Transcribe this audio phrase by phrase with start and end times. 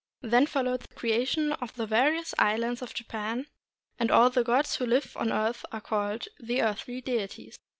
[0.21, 3.45] Then followed the creation of the various islands of Japan,
[3.99, 7.55] and all the gods who live on the earth and are called the earthly deities.